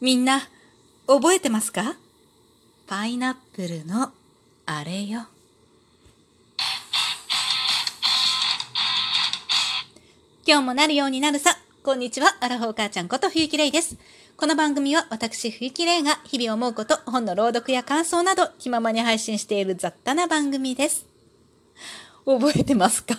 [0.00, 0.42] みんな、
[1.08, 1.96] 覚えてますか？
[2.86, 4.12] パイナップルの
[4.64, 5.26] あれよ。
[10.46, 11.50] 今日もなるようになるさ。
[11.82, 13.96] こんにちは、アラフォー母ちゃんこと冬木玲です。
[14.36, 21.06] この番組は私冬木玲が日々思うこと、本の朗読や感想など気ままに配信している雑多な番組です。
[22.24, 23.16] 覚えてますか？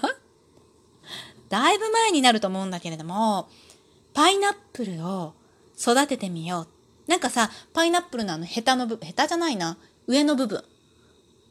[1.49, 3.49] だいぶ前になると思うんだけれども、
[4.13, 5.33] パイナップルを
[5.79, 6.67] 育ててみよ
[7.07, 7.09] う。
[7.09, 10.63] なんかさ、パイナップルのあのヘタの部分、ヘタじゃないな、上の部分。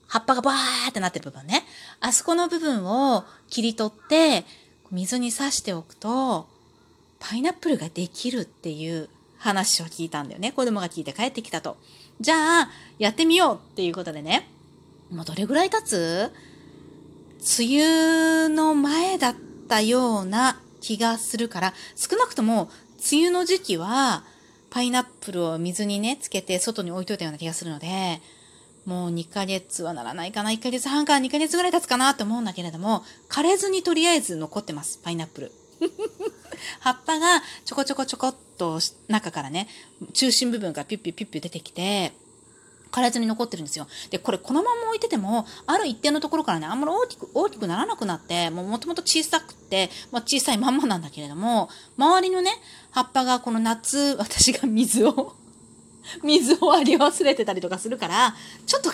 [0.06, 1.64] 葉っぱがバーってなってる部分ね。
[2.00, 4.44] あそこの部分を切り取って、
[4.90, 6.48] 水に刺しておくと、
[7.18, 10.52] パイナップルができるっていう話を聞いたんだよね。
[10.52, 11.76] 子供が聞いて帰ってきたと。
[12.20, 14.48] じゃあ、やってみようっていうことでね。
[15.10, 16.32] もうどれぐらい経つ？
[17.58, 19.34] 梅雨の前だっ
[19.68, 24.24] たような気がするから、少なくとも梅雨の時期は、
[24.70, 28.20] パイナップルを水にね、つけて外に置いといたような気がするので、
[28.84, 35.52] もう2ヶ月はならないかな、1ヶ月半から2ヶ月ぐらい経つかなと思うんだけれども、枯れずにとりあえず残ってます、パイナップル。
[36.80, 39.68] 葉っぱがちょこちょこちょこっと中からね、
[40.12, 42.12] 中心部分がピュッピュッピュッピュ出てきて、
[42.90, 43.86] 枯れずに残ってるんですよ。
[44.10, 52.52] で、これこのまま置いてても、ある一定のところからね、あんまり大きく、大きくならなくなって、もうもともと小さくって、まあ小さいまんまなんだけれども、周りのね、
[52.90, 55.34] 葉っぱがこの夏、 私が水を
[56.22, 58.34] 水をあり忘れてたりとかするから、
[58.66, 58.90] ちょっと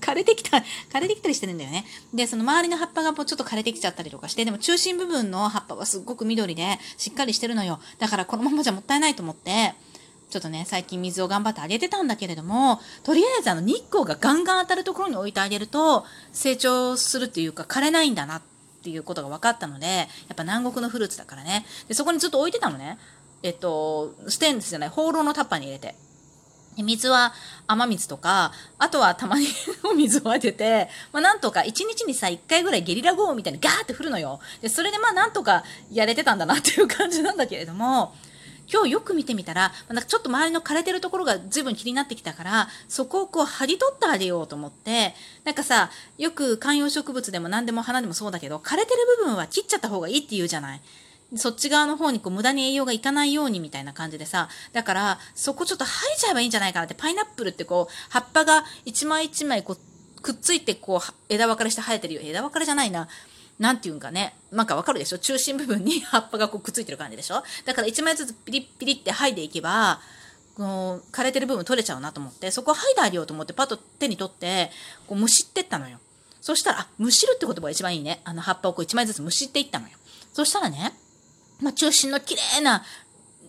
[0.00, 0.58] 枯れてきた、
[0.92, 1.84] 枯れてきたりしてるんだよね。
[2.14, 7.80] で、その周りの葉っぱがもうちょっと枯れてきちゃったりとかして、でも中心部分の葉っぱはすっごく緑でしっかりしてるのよ。
[7.98, 9.74] だからこのままじゃもったいないと思って、
[10.32, 18.42] ちょっとね、最近水を頑張ってあげてたんだけれども、とりあえずあの日光がガンガン当たるところに置いてあげると、成長するっていうか枯れないんだなっ
[18.82, 21.66] ていうことが分かったので、やっぱ南国のフルーツだからね。
[21.86, 22.98] で、そこにずっと置いてたのね。
[23.42, 25.94] えっと、ステンレスじゃない、放浪のタッパーに入れて。
[26.76, 27.34] で水は
[27.66, 29.46] 雨水とか、あとはたまに
[29.84, 34.40] お水をあげて、まあなんとか1日にさ、1回ぐらいゲリラ豪雨みたいにガーって降るのよ。
[34.62, 38.14] で、それでまあなんとかやれてたんだなっていう感じなんだけれども、
[38.72, 50.80] 今日よく見てみたら、なんかちょっと周りの枯れてるところが随分気になってきたから、そこをこう剥ぎ取ってあげようと思って、なんかさ、よく観葉植物でも何でも花でもそうだけど、枯れてる部分は切っちゃった方がいいって言うじゃない。
[51.36, 62.20] そっち側の方にこう無駄に栄養がいかないようにみたいな感じでさ、だからそこちょっと剥いちゃえばいいんじゃないかなって、パイナップルってこう、葉っぱが一枚一枚こう、くっついてこう、枝分かれして生えてるよ。
[62.22, 63.08] 枝分かれじゃないな。
[63.62, 64.34] なんていうんかね。
[64.50, 65.18] なんかわかるでしょ？
[65.18, 67.44] 中心部分に 葉っぱがこうくっついてる感じでしょ？
[67.64, 70.00] だから一枚ずつピリッピリって剥いでいけば、
[70.56, 74.72] この枯れてる部分取れちゃうなと思って、そこを剥いであげようと思ってパッと手に取って、
[75.06, 76.00] こうむしってったのよ。
[76.40, 78.20] そしたら、あ、むしるって言葉が一番いいね。
[78.24, 79.96] あの葉っぱをこう一枚ずつむしっていったのよ。
[80.32, 80.92] そしたらね、
[81.60, 82.84] まあ、中心の綺麗な、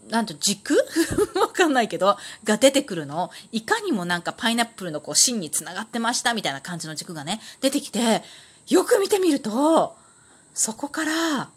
[0.09, 0.77] なんと軸？
[1.39, 3.31] わかんないけど、が出てくるの。
[3.51, 8.21] いかにもなんかパイナップルのこう芯に繋がってましたみたいな感じの軸がね、出てきて、
[8.67, 9.97] よく見てみると、
[10.53, 11.49] そこから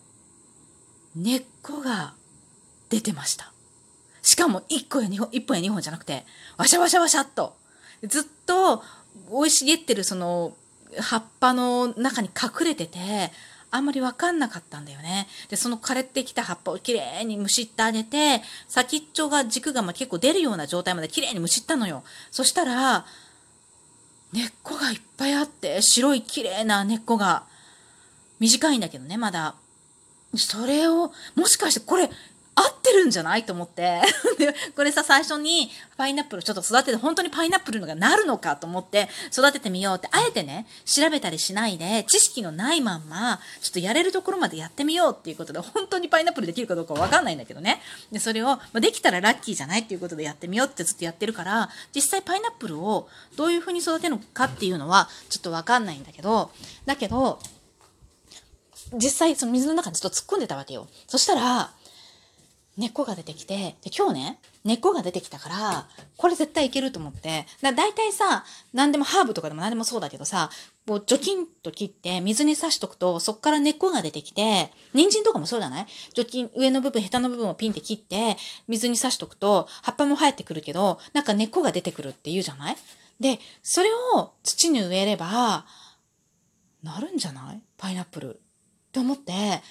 [1.14, 2.14] 根っこが
[2.88, 3.52] 出てました。
[4.22, 6.24] しかも1個や2本、1本や2本じゃなくて、
[6.56, 7.56] わしゃわしゃわしゃっと。
[8.02, 8.82] ずっと
[9.30, 10.56] 生い茂ってるその
[10.98, 12.98] 葉っぱの中に隠れてて、
[13.70, 15.26] あんまりわかんなかったんだよね。
[15.48, 22.04] で、その枯れてきた葉っぱをきれいにむしってあげて、先っちょが軸がま結構出るような状態まできれいにむしったのよ。
[22.30, 23.06] そしたら、
[24.32, 27.44] 根っこがいっぱいあって、白いきれいな根っこが、
[28.38, 29.54] 短いんだけどね、まだ。
[30.36, 32.10] それを、もしかしてこれ、
[32.58, 33.44] 合ってるんじゃない？
[33.44, 34.00] と思って。
[34.38, 38.56] で、これさ、最初にパイナップルちょっと育てて、本当にパイナップルのがなるのか？
[38.56, 47.82] と思って育ててみようって、あえてね、調べたりしないで、知識のないまんま、ちょっとやれるところまでやってみようっていうことで、本当にパイナップルできるかどうかわかんないんだけどね。
[48.10, 56.50] で、それを、まあ、できたらラッキーじゃないっていうことでやってみようってずっとやってるから、実際パイナップルをどういう風に育てるのかっていうのは、ちょっとわかんないんだけど、
[56.86, 57.38] だけど、
[58.92, 60.86] 実際その水の中にちょっと突っ込んでたわけよ。
[61.06, 61.72] そしたら、
[62.76, 65.88] 根っこが出てきて、で、今日ね、根っこが出てきたから、
[66.18, 67.46] これ絶対いけると思って。
[67.62, 68.44] だ大体さ、
[68.74, 70.50] 何でもハーブとかでも何でもそうだけどさ、
[70.86, 75.86] こう、除菌と切って水に刺しとくと、そっから根っこが出てきて、人参とかもそうじゃない？
[76.12, 78.36] 除菌、上の部分、ヘタの部分をピンって切って、
[78.68, 82.76] 水に刺しとくと、葉っぱも生えてくるけど、なんか根っこが出てくるって言うじゃない？
[83.20, 85.64] で、それを土に植えれば、
[86.82, 87.60] なるんじゃない？
[87.78, 88.40] パイナップル。
[88.96, 89.62] って思って、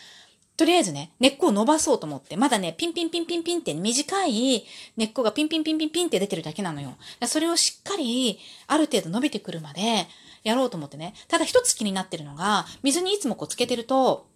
[0.56, 4.63] とりあえずね、根っこを伸ばそうと思って、まだね、ピンピンピンピンピンって短い
[4.95, 6.95] 根っこがピンピンピンピンピンって出てるだけなのよ。
[7.25, 10.06] それをしっかり、ある程度伸びてくるまで
[10.44, 11.16] やろうと思ってね。
[11.27, 14.27] ただ一つ気になってるのが、水にいつもこうつけてると、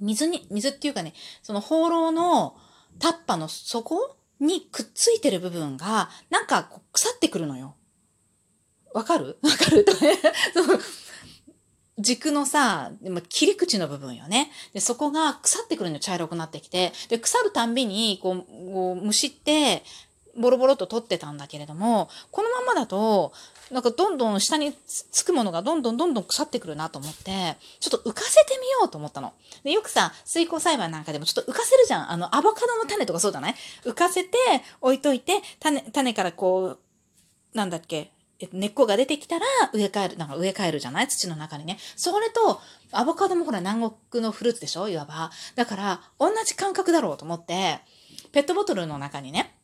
[0.00, 1.12] 水に、水っていうかね、
[1.42, 2.56] その放浪の
[2.98, 7.76] タッパの底にくっついてる部分が、なんか腐ってくるのよ。
[8.92, 9.38] わかる？
[9.42, 9.84] わかる？
[9.84, 10.18] とかね
[11.98, 12.90] 軸のさ、
[13.28, 14.50] 切り口の部分よね。
[14.74, 19.82] で、そこが腐ってくるの茶色くなってきて、で、腐るたんびに、こう、こう虫って、
[20.38, 23.32] ボロボロと取ってたんだけれども、このままだと、
[23.70, 29.32] なんかどんどん下につくものがどんどんどんどん腐ってくるなと思って、ちょっと浮かせてみようと思ったの。
[29.64, 32.10] で、よくさ、水耕栽培なんかでもちょっと浮かせるじゃん。
[32.12, 33.54] あの、アボカドの種とかそうじゃない？
[33.84, 34.36] 浮かせて
[34.82, 36.76] 置いといて、種、種からこ
[37.54, 38.12] う、なんだっけ、
[38.52, 41.08] 根っこが出てきたら植え替える、なんか植え替えるじゃない？
[41.08, 41.78] 土の中にね。
[41.96, 42.60] それと、
[42.92, 44.88] アボカドもほら南国のフルーツでしょ？
[44.88, 45.30] いわば。
[45.54, 47.80] だから、同じ感覚だろうと思って、
[48.32, 49.54] ペットボトルの中にね、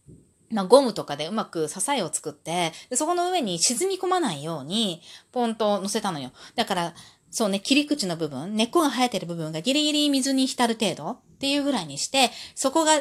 [0.50, 5.02] まあ、ゴムとかでうまく支えを作って、でそこの上に沈み込まないように、
[5.32, 6.30] ポンと乗せたのよ。
[6.56, 6.94] だから、
[7.30, 12.92] そうね、切り口の部分、根っこが生えてる部分がギリギリ水に浸る程度っていうぐらいにして、そこが、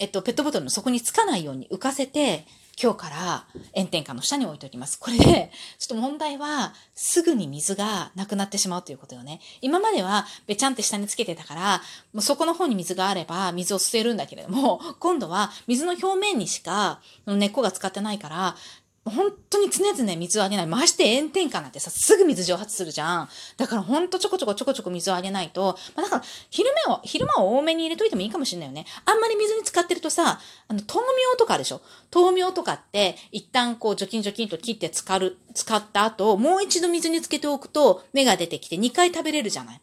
[0.00, 2.44] えっと、ペットボトルの底につかないように浮かせて、
[2.80, 4.98] 今日から炎天下の下に置いておきます。
[4.98, 9.40] これで、ちょっと問題は、すぐに水がなくなってしまうということよね。
[9.60, 11.82] 今までは、べちゃんって下につけてたから、
[12.12, 18.56] もうそこの方に水があれば、水を吸えるんだけれども、今度は、水の表面にしか、根っこが使ってないから、
[19.04, 20.66] 本当に常々水をあげない。
[20.66, 23.28] まして炎天下なんてさ、すぐ水蒸発するじゃん。
[23.56, 28.86] だからほんとちょこちょこちょこちょこ水をあげないと、まあ、だから昼間を、昼間を多めに入れといてもいいかもしれないよね。
[29.04, 30.38] あんまり水に浸かってるとさ、
[30.68, 31.80] あの、豆苗とかでしょ
[32.14, 39.80] 豆苗とかって、一旦こう除菌除菌と切って浸かる、使った後、もう一度水につけておくと芽が出てきて2回食べれるじゃない。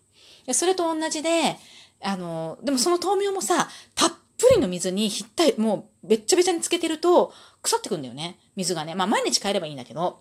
[0.54, 1.58] それと同じで、
[2.02, 8.40] あの、でもその豆苗もさ、たっぷりの水にひったい、もうべっちゃべちゃにつけてると、腐ってくんだよね。
[8.56, 8.96] 水がね。
[8.96, 10.20] まあ毎日変えればいいんだけど、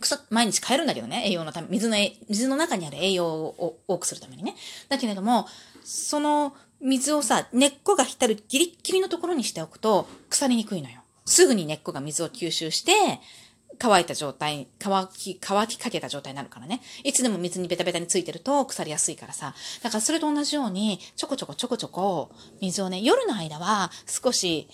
[0.00, 1.24] 腐、毎日変えるんだけどね。
[1.26, 1.96] 栄養のため、水の、
[2.28, 4.54] 水の中にある栄養を多くするためにね。
[4.88, 5.46] だけれども、
[5.84, 11.00] その水をさ、根っこが浸るギリッギリのところにしておくと、腐りにくいのよ。
[11.26, 12.92] すぐに根っこが水を吸収して、
[13.78, 16.80] 乾いた状態、乾き、乾きかけた状態になるからね。
[17.02, 19.54] いつでも水にベタベタについてると腐りやすいからさ。
[19.82, 22.30] だからそれと同じように、ちょこちょこちょこちょこ、
[22.60, 24.68] 水をね、夜の間は少し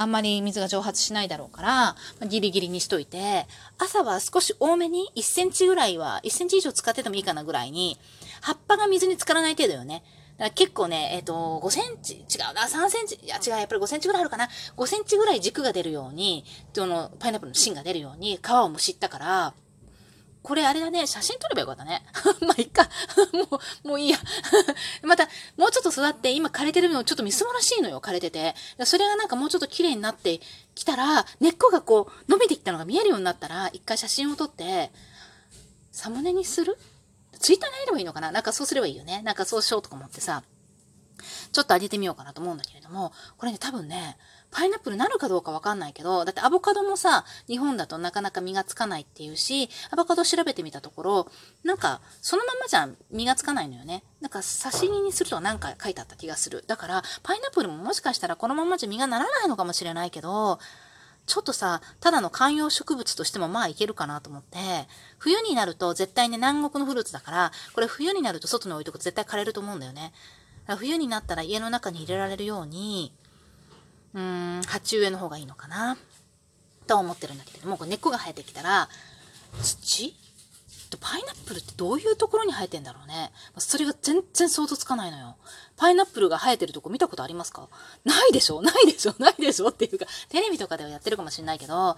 [0.00, 1.96] あんまり水が蒸発しないだろうから、
[2.28, 3.46] ギリギリにしといて、
[3.78, 7.98] 朝は少し多めに1センチぐらいは、1センチ以上使っててもいいかなぐらいに、
[8.40, 10.04] 葉っぱが水に浸からない程度よね。
[10.38, 12.18] だから結構ね、えっ、ー、と、5センチ、違
[12.50, 14.48] うな、3センチ、いや違う、やっぱり5センチぐらいあるかな。
[14.76, 19.54] 5センチぐらい軸が出るように、その、パイナップルの芯が出るように、皮をむしったから、
[20.42, 22.02] これあれだね、写真撮ればよかったね。
[22.46, 22.88] まあ、いっか。
[23.50, 24.18] もう、もういいや。
[25.02, 28.54] また、もうちょっと育って、今枯れてるのちょっとみすぼらしいのよ、枯れてて。
[28.84, 30.40] それがなんかもうちょっと綺麗になって
[30.74, 34.92] きたら、根っこがこう、伸びてきたのが見えるようになったら、一回写真を撮って、
[35.90, 36.78] サムネにする
[37.38, 38.30] ツイッターに入ればいいのかな？
[38.30, 39.22] なんかそうすればいいよね？
[39.22, 40.42] なんかそうしようとか思ってさ、
[41.52, 44.16] ちょっと上げてみようかなと思うんだけれども、これね、多分ね、
[44.50, 51.28] パイナップルなるかどうかわかんないけど、だってアボカドもさ、日本だとなかなか実がつかないっていうし、アボカド調べてみたところ、
[51.64, 54.04] なんか、そのままじゃ実がつかないのよね。
[54.20, 56.64] なんか、刺身にするとなんか書いてあった気がする。
[56.66, 60.60] だから、パイナップルももしかしたらこのままじゃ実がならないのかもしれないけど、
[61.28, 64.58] ちょっとさ、ただの観葉植物としてもまあいけるかなと思って、
[65.18, 70.12] 冬になると絶対ね、南国のフルーツだから、これ冬になると外に置いとくと絶対枯れると思うんだよね。
[70.78, 73.12] 冬になったら家の中に入れられるように、
[74.14, 75.98] うーん、鉢植えの方がいいのかな
[76.86, 78.88] と思ってるんだけれども、これ根っこが生えてきたら、
[79.62, 80.16] 土
[80.96, 83.30] パイナップルってどういうところに生えてんだろうね。
[83.58, 85.36] それが全然想像つかないのよ。
[85.76, 87.68] パイナップルが生えてるとこ見たことありますか？
[88.04, 88.62] ないでしょ？
[88.62, 89.14] ないでしょ？
[89.18, 89.68] ないでしょ？
[89.68, 91.96] っていうか、テレビとかではやってるかもしれないけど、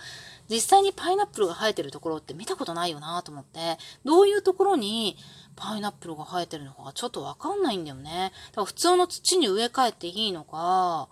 [0.49, 5.17] 実際にパイナップルが生えてるところって見たことないよなと思って、どういうところに
[5.57, 8.33] パイナップルが生えてるのかがちょっとわかんないんだよね。
[8.51, 11.09] だから普通の土に植え替えていいのか、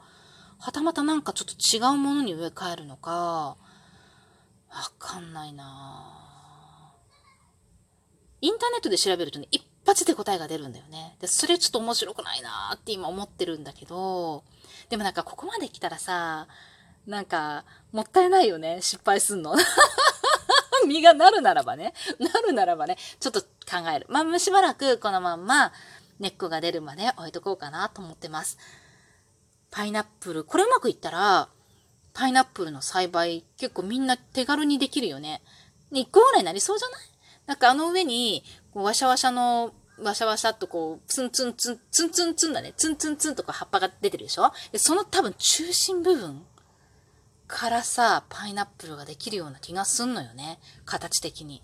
[0.60, 3.56] はたまたなんかちょっと違うものに植え替えるのか、
[4.70, 6.27] わかんないなぁ
[8.40, 11.16] インターネットで調べるとね、一発で答えが出るんだよね。
[11.20, 14.44] で、それちょっと面白くないなーって今思ってるんだけど、
[14.90, 16.46] でもなんかここまで来たらさ、
[17.06, 19.56] なんか、もったいないよね、失敗すんの。
[20.86, 24.06] 実がなるならばね、なるならばね、ちょっと考える。
[24.08, 25.72] まあ、しばらくこのまんま
[26.18, 28.58] 根っこが出るまで置いとこうかなと思ってます。
[29.70, 31.48] パイナップル、これうまくいったら、
[32.14, 35.42] パイナップルの栽培結構みんな手軽にできるよね。
[35.90, 37.00] ね、1個ぐらいになりそうじゃない？
[37.48, 42.74] なんかあの上に、こうワシャワシャの、ワシャワシャっとこう、ツンツンツン、ツンツンツンだね。
[42.76, 44.52] ツンツンツンとか葉っぱが出てるでしょ？
[44.70, 46.44] で、その多分中心部分
[47.46, 50.60] からさ、パイナップルができるような気がすんのよね。
[50.84, 51.62] 形的に。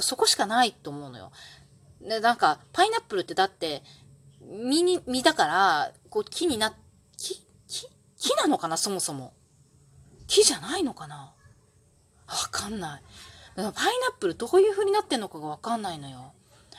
[0.00, 1.32] そこしかないと思うのよ。
[2.02, 3.82] で、なんか、パイナップルってだって、
[4.42, 6.74] 実に、実だから、こう木にな
[7.16, 7.42] 木？
[7.66, 7.88] 木？
[8.18, 8.76] 木なのかな？
[8.76, 9.32] そもそも。
[10.26, 11.32] 木じゃないのかな？
[12.26, 13.02] わかんない。
[13.56, 13.72] パイナッ
[14.18, 16.32] プルどういう風になってんのかがわかんないのよ。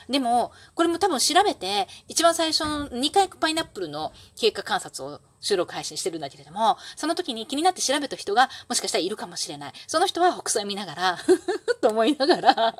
[0.08, 9.72] でも、これも多分調べて、一番最初の2回パイナップルの経過観察を収録配信してるんだけれども、その時に気になって調べた人がもしかしたらいるかもしれない。
[9.86, 12.76] その人は北斎見ながら、ふ ふと思いながら、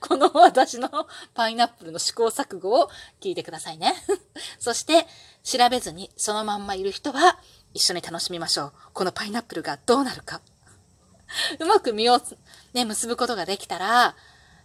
[0.00, 0.88] この私の
[1.34, 2.88] パイナップルの試行錯誤を
[3.20, 3.94] 聞いてくださいね。
[4.58, 5.06] そして、
[5.42, 7.38] 調べずにそのまんまいる人は
[7.74, 8.72] 一緒に楽しみましょう。
[8.94, 10.40] このパイナップルがどうなるか。
[11.60, 12.20] うまく実を
[12.72, 14.16] ね、結ぶことができたら、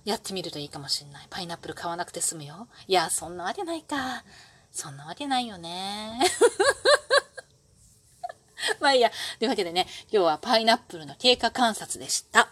[0.04, 1.28] やってみるといいかもしんない。
[1.30, 2.68] パイナップル買わなくて済むよ。
[2.88, 4.24] いや、そんなわけないか。
[4.72, 6.20] そんなわけないよね。
[8.80, 9.12] まあいいや。
[9.38, 12.50] というわけでね、今日はパイナップルの経過観察でした。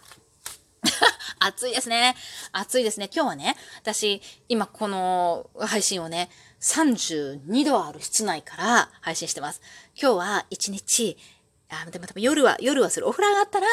[1.40, 2.16] 暑いですね。
[2.52, 3.10] 暑いですね。
[3.12, 9.60] 今日はね、私、今この配信をね、32度ある室内から配信してます。
[10.00, 11.18] 今日は一日、
[11.70, 13.08] あ、でも多分夜は、夜はする。
[13.08, 13.66] お風呂上がったら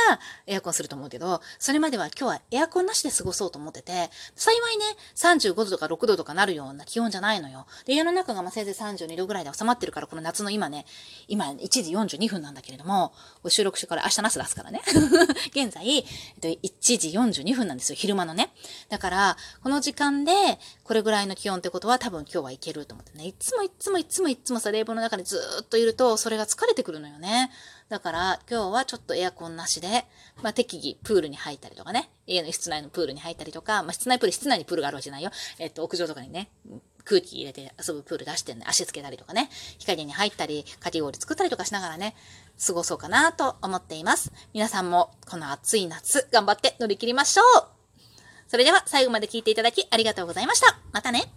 [0.45, 4.85] エアコンすると思うけど、それまでは今日はエアコンなしで過ごそうと思ってて、幸いね、
[5.15, 7.65] 35度とか6度とかなるような気温じゃないのよ。
[7.85, 10.85] で、家の中がまあせいぜい32度ぐらいで収まってるから、この夏の今ね、
[11.27, 13.13] 今1時42分なんだけれども、
[13.47, 14.81] 収録してから明日なす出すからね。
[15.49, 16.05] 現在、えっ
[16.39, 18.53] と、1時42分なんですよ、昼間のね。
[18.89, 23.25] だから、この時間で、これぐらいの気温ってことは多分今日はいけると思ってね。
[23.25, 27.51] いつもいつもいつもいつもさ、冷房の中でずっといると、それが疲れてくるのよね。
[27.89, 30.05] だから今日はちょっとエアコンなしで、
[30.41, 35.31] まあ、適宜プールに入ったりとかね、家の室内のプールに入ったりとか、まあ、室内プール、室内にプールがあるわけじゃないよ。
[35.59, 36.51] えっと、屋上とかにね、
[37.03, 42.15] 空気入れて遊ぶプール出してね、足つけたりとかね、日陰に入ったり、かき氷作ったりとかしながらね、
[42.65, 44.31] 過ごそうかなと思っています。
[44.53, 47.76] 皆さんもこの暑い夏、頑張って乗り切りましょう
[48.47, 50.77] それでは最後まで聞いていただきありがとうございました。
[50.93, 51.31] またね